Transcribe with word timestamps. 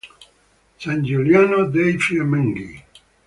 San 0.79 1.03
Giuliano 1.03 1.65
dei 1.67 1.95
Fiamminghi 1.99 2.83